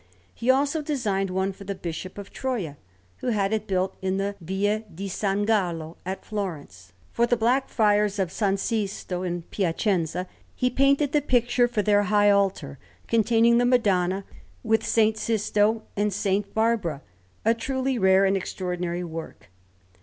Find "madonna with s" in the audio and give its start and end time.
13.67-15.19